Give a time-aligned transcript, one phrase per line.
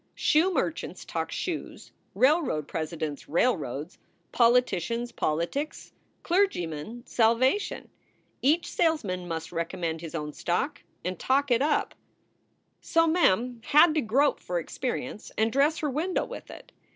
[0.15, 3.99] Shoe merchants talk shoes: railroad presidents, railroads;
[4.31, 5.93] poli ticians, politics;
[6.23, 7.87] clergymen, salvation.
[8.41, 11.93] Each salesman must recommend his own stock and talk it up.
[12.79, 16.71] So Mem had to grope for experience and dress her window with it.